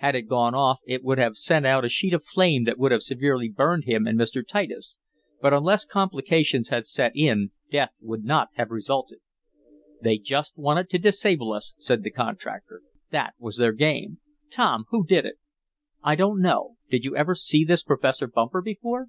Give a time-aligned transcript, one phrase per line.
[0.00, 2.90] Had it gone off it would have sent out a sheet of flame that would
[2.90, 4.44] have severely burned him and Mr.
[4.44, 4.98] Titus,
[5.40, 9.20] but unless complications had set in death would not have resulted.
[10.02, 12.82] "They just wanted to disable us," said the contractor.
[13.10, 14.18] "That was their game.
[14.50, 15.36] Tom, who did it?"
[16.02, 16.74] "I don't know.
[16.90, 19.06] Did you ever see this Professor Bumper before?"